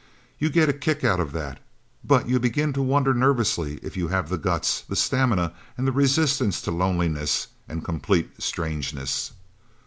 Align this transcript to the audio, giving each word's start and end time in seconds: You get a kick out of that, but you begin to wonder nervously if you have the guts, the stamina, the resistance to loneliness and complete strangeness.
You 0.39 0.49
get 0.49 0.67
a 0.67 0.73
kick 0.73 1.03
out 1.03 1.19
of 1.19 1.31
that, 1.33 1.59
but 2.03 2.27
you 2.27 2.39
begin 2.39 2.73
to 2.73 2.81
wonder 2.81 3.13
nervously 3.13 3.75
if 3.83 3.95
you 3.95 4.07
have 4.07 4.29
the 4.29 4.37
guts, 4.39 4.81
the 4.89 4.95
stamina, 4.95 5.53
the 5.77 5.91
resistance 5.91 6.59
to 6.63 6.71
loneliness 6.71 7.49
and 7.69 7.83
complete 7.85 8.41
strangeness. 8.41 9.33